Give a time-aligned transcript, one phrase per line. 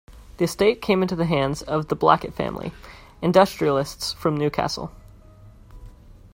[0.37, 2.71] The estate came into the hands of the Blackett family,
[3.21, 4.91] industrialists from Newcastle.